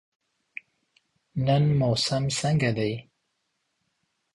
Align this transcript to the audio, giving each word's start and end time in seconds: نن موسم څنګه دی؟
نن 1.45 1.63
موسم 1.79 2.23
څنګه 2.39 2.71
دی؟ 2.77 2.93